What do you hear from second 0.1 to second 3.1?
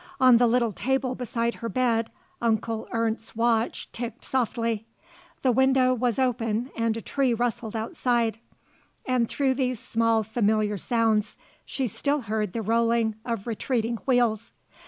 On the little table beside her bed Onkel